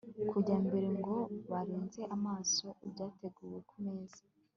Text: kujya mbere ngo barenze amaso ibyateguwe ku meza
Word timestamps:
kujya 0.29 0.55
mbere 0.65 0.87
ngo 0.97 1.15
barenze 1.49 2.01
amaso 2.15 2.65
ibyateguwe 2.87 3.57
ku 3.69 3.75
meza 3.85 4.21